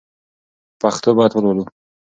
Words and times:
پښتو 0.81 1.09
باید 1.17 1.31
ولولو 1.33 1.63